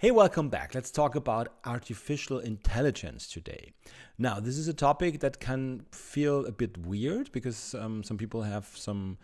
[0.00, 0.74] Hey, welcome back.
[0.74, 3.74] Let's talk about artificial intelligence today.
[4.16, 8.40] Now, this is a topic that can feel a bit weird because um, some people
[8.40, 9.18] have some,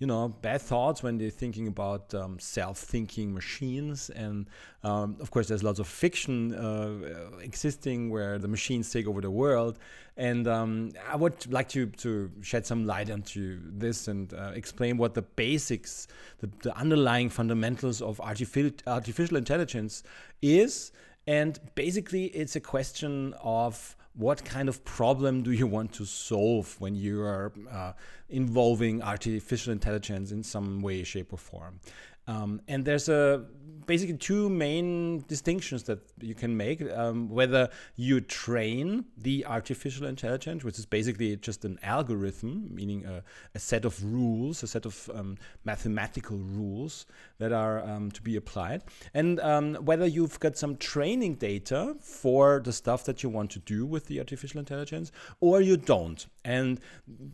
[0.00, 4.08] you know, bad thoughts when they're thinking about um, self-thinking machines.
[4.08, 4.46] And
[4.82, 9.30] um, of course, there's lots of fiction uh, existing where the machines take over the
[9.30, 9.78] world.
[10.16, 14.96] And um, I would like to to shed some light onto this and uh, explain
[14.96, 16.08] what the basics,
[16.38, 20.02] the, the underlying fundamentals of artificial artificial intelligence
[20.40, 20.92] is.
[21.26, 26.76] And basically, it's a question of what kind of problem do you want to solve
[26.78, 27.92] when you are uh,
[28.28, 31.80] involving artificial intelligence in some way, shape, or form.
[32.26, 33.44] Um, and there's a
[33.86, 40.62] basically two main distinctions that you can make um, whether you train the artificial intelligence
[40.62, 43.20] which is basically just an algorithm meaning a,
[43.56, 47.06] a set of rules a set of um, mathematical rules
[47.38, 48.82] that are um, to be applied.
[49.14, 53.58] And um, whether you've got some training data for the stuff that you want to
[53.60, 55.10] do with the artificial intelligence
[55.40, 56.80] or you don't and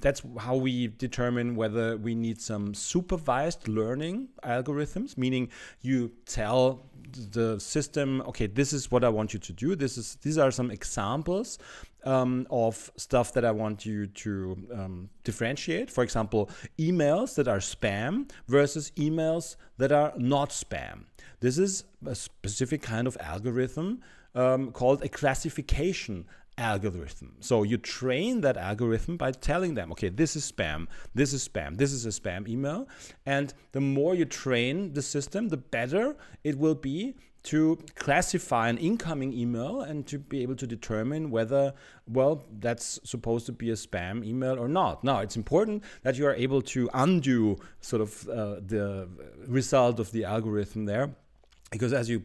[0.00, 5.48] that's how we determine whether we need some supervised learning algorithms, meaning
[5.80, 6.86] you tell
[7.32, 9.74] the system, okay, this is what I want you to do.
[9.74, 11.58] This is these are some examples
[12.04, 15.90] um, of stuff that I want you to um, differentiate.
[15.90, 21.04] For example, emails that are spam versus emails that are not spam.
[21.40, 24.00] This is a specific kind of algorithm
[24.34, 26.26] um, called a classification
[26.58, 27.36] algorithm.
[27.40, 31.76] So you train that algorithm by telling them, okay, this is spam, this is spam,
[31.76, 32.88] this is a spam email.
[33.26, 38.78] And the more you train the system, the better it will be to classify an
[38.78, 41.74] incoming email and to be able to determine whether,
[42.06, 45.02] well, that's supposed to be a spam email or not.
[45.02, 49.08] Now, it's important that you are able to undo sort of uh, the
[49.48, 51.16] result of the algorithm there
[51.72, 52.22] because as you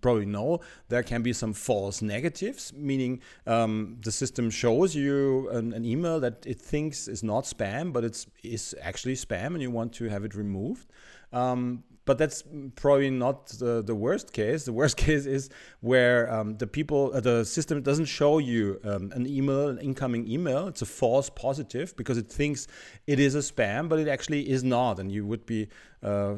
[0.00, 5.72] probably know, there can be some false negatives, meaning um, the system shows you an,
[5.72, 9.70] an, email that it thinks is not spam, but it's is actually spam, and you
[9.70, 10.86] want to have it removed.
[11.32, 12.42] Um, but that's
[12.76, 14.64] probably not the, the worst case.
[14.64, 19.12] The worst case is where um, the people, uh, the system doesn't show you um,
[19.14, 20.66] an email, an incoming email.
[20.68, 22.66] It's a false positive because it thinks
[23.06, 25.68] it is a spam, but it actually is not, and you would be
[26.02, 26.34] uh,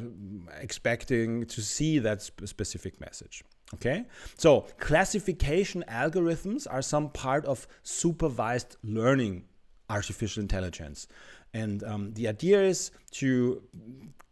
[0.60, 3.42] expecting to see that sp specific message.
[3.72, 4.04] Okay,
[4.36, 9.44] so classification algorithms are some part of supervised learning
[9.90, 11.06] artificial intelligence.
[11.52, 13.62] And um, the idea is to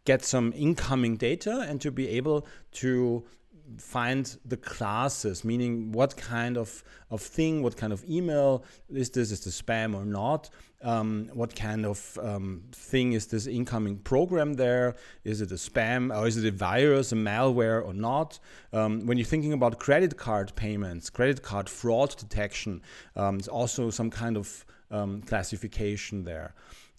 [0.05, 3.23] get some incoming data and to be able to
[3.77, 9.31] find the classes, meaning what kind of, of thing, what kind of email is this,
[9.31, 10.49] is this spam or not?
[10.81, 14.95] Um, what kind of um, thing is this incoming program there?
[15.23, 18.37] Is it a spam or is it a virus, a malware or not?
[18.73, 22.81] Um, when you're thinking about credit card payments, credit card fraud detection,
[23.15, 26.53] um, it's also some kind of um, classification there.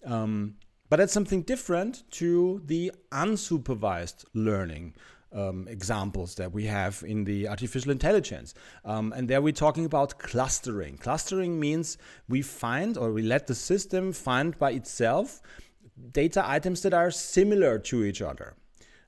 [0.05, 0.55] Um,
[0.89, 4.95] but that's something different to the unsupervised learning.
[5.33, 8.53] Um, examples that we have in the artificial intelligence.
[8.85, 10.97] Um, and there we're talking about clustering.
[10.97, 11.97] Clustering means
[12.29, 15.41] we find or we let the system find by itself
[16.13, 18.55] data items that are similar to each other.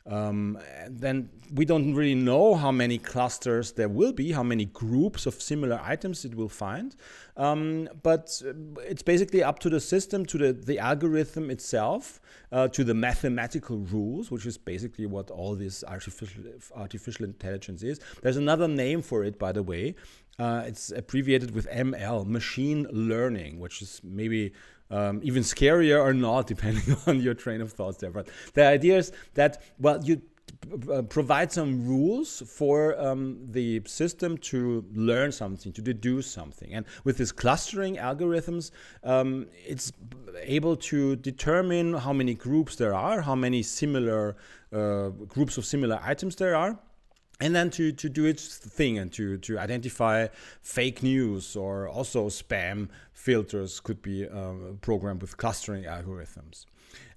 [0.08, 0.58] Um,
[0.90, 5.34] then we don't really know how many clusters there will be, how many groups of
[5.42, 6.96] similar items it will find.
[7.36, 8.42] Um, but
[8.86, 13.80] it's basically up to the system, to the, the algorithm itself, uh, to the mathematical
[13.80, 16.44] rules, which is basically what all this artificial,
[16.76, 18.00] artificial intelligence is.
[18.22, 19.96] There's another name for it, by the way.
[20.40, 24.54] Uh, it's abbreviated with ML, machine learning, which is maybe
[24.92, 28.12] um, even scarier or not, depending on your train of thoughts there.
[28.12, 30.22] But the idea is that, well, you
[30.92, 36.74] uh, provide some rules for um, the system to learn something, to deduce something.
[36.74, 38.72] And with these clustering algorithms,
[39.04, 39.92] um, it's
[40.42, 44.36] able to determine how many groups there are, how many similar
[44.74, 46.80] uh, groups of similar items there are
[47.40, 50.28] and then to, to do its thing and to, to identify
[50.62, 56.66] fake news or also spam filters could be um, programmed with clustering algorithms.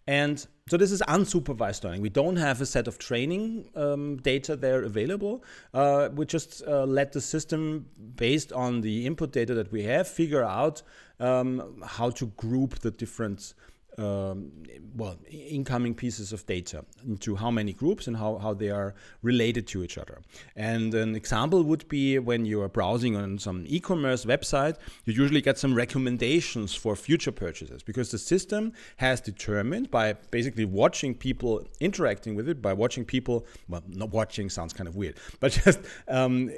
[0.06, 2.00] And so this is unsupervised learning.
[2.00, 5.44] We don't have a set of training um, data there available.
[5.72, 7.86] Uh, we just uh, let the system,
[8.16, 10.82] based on the input data that we have, figure out
[11.20, 13.54] um, how to group the different
[14.00, 14.50] um,
[14.96, 19.66] well, incoming pieces of data into how many groups and how, how they are related
[19.68, 20.18] to each other.
[20.56, 25.12] And an example would be when you are browsing on some e commerce website, you
[25.12, 31.14] usually get some recommendations for future purchases because the system has determined by basically watching
[31.14, 35.52] people interacting with it, by watching people, well, not watching sounds kind of weird, but
[35.52, 36.50] just um,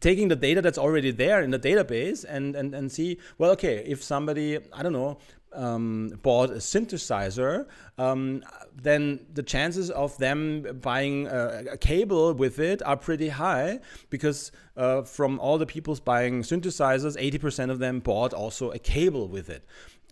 [0.00, 3.84] taking the data that's already there in the database and, and, and see, well, okay,
[3.86, 5.18] if somebody, I don't know,
[5.56, 7.66] um, bought a synthesizer,
[7.98, 8.44] um,
[8.74, 13.80] then the chances of them buying a, a, cable with it are pretty high
[14.10, 19.28] because uh, from all the people buying synthesizers, 80% of them bought also a cable
[19.28, 19.64] with it.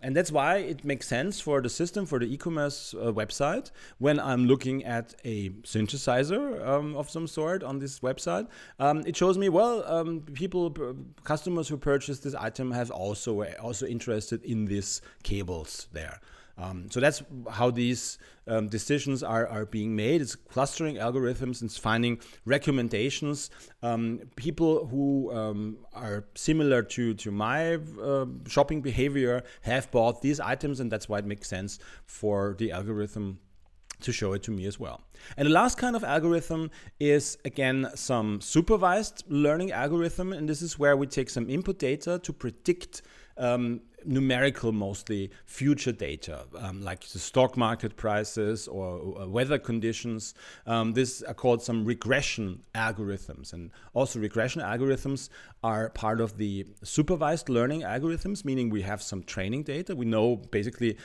[0.05, 3.71] And that's why it makes sense for the system, for the e commerce uh, website,
[3.97, 8.47] when I'm looking at a synthesizer um, of some sort on this website,
[8.77, 10.69] um, it shows me, well, um, people,
[11.23, 16.19] customers who purchase this item have also, also interested in these cables there.
[16.57, 17.21] Um, so that's
[17.51, 18.17] how these
[18.47, 20.21] um, decisions are, are being made.
[20.21, 23.49] It's clustering algorithms and finding recommendations.
[23.83, 30.39] Um, people who um, are similar to, to my uh, shopping behavior have bought these
[30.39, 33.39] items, and that's why it makes sense for the algorithm
[34.01, 35.01] to show it to me as well.
[35.37, 36.69] And the last kind of algorithm
[36.99, 42.19] is again some supervised learning algorithm, and this is where we take some input data
[42.19, 43.01] to predict
[43.37, 50.33] um, numerical mostly future data um, like the stock market prices or, or weather conditions.
[50.65, 53.53] Um, these are called some regression algorithms.
[53.53, 55.29] And also regression algorithms
[55.63, 59.95] are part of the supervised learning algorithms meaning we have some training data.
[59.95, 60.97] We know basically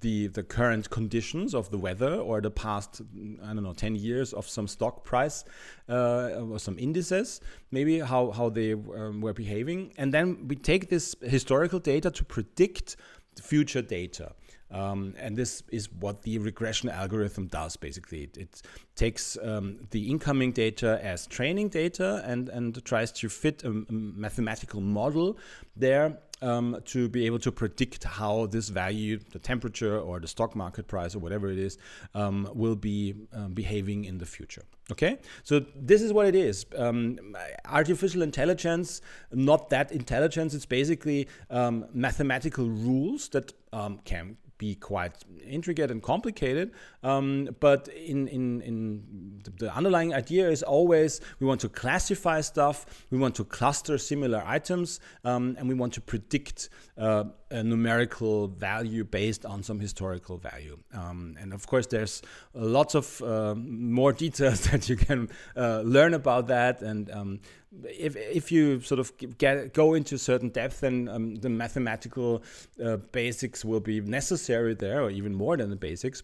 [0.00, 3.02] the the current conditions of the weather or the past
[3.44, 5.44] I don't know 10 years of some stock price
[5.88, 9.92] uh, or some indices maybe how how they um, were behaving.
[9.96, 12.24] And then we take this historical data to
[12.54, 12.96] predict
[13.42, 14.32] future data
[14.70, 18.24] um, and this is what the regression algorithm does basically.
[18.24, 18.62] It, it
[18.94, 24.80] takes um, the incoming data as training data and, and tries to fit a, mathematical
[24.80, 25.38] model
[25.76, 30.54] there um, to be able to predict how this value, the temperature or the stock
[30.54, 31.78] market price or whatever it is,
[32.14, 34.62] um, will be um, behaving in the future.
[34.92, 36.66] Okay, so this is what it is.
[36.76, 37.18] Um,
[37.64, 39.00] artificial intelligence,
[39.32, 46.02] not that intelligence, it's basically um, mathematical rules that um, can be quite intricate and
[46.02, 46.72] complicated.
[47.02, 52.86] Um, but in, in, in the underlying idea is always we want to classify stuff,
[53.10, 56.68] we want to cluster similar items, um, and we want to predict
[56.98, 60.78] uh, a numerical value based on some historical value.
[60.92, 62.22] Um, and of course, there's
[62.54, 66.82] lots of uh, more details that you can uh, learn about that.
[66.82, 67.40] And um,
[67.84, 72.42] if, if you sort of get go into certain depth, then um, the mathematical
[72.84, 76.22] uh, basics will be necessary there, or even more than the basics.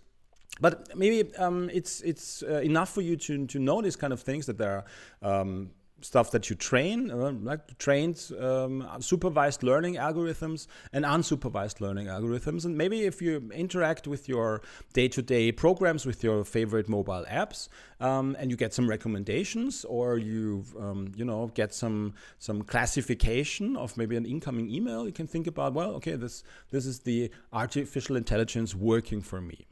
[0.60, 4.20] But maybe um, it's it's uh, enough for you to to know these kind of
[4.20, 4.84] things that there
[5.22, 5.70] are um,
[6.02, 12.64] stuff that you train, uh, like trained um, supervised learning algorithms and unsupervised learning algorithms.
[12.64, 14.62] And maybe if you interact with your
[14.92, 17.68] day to day programs with your favorite mobile apps
[18.00, 23.76] um, and you get some recommendations or you, um, you know, get some, some classification
[23.76, 27.30] of maybe an incoming email, you can think about, well, okay, this, this is the
[27.52, 29.66] artificial intelligence working for me.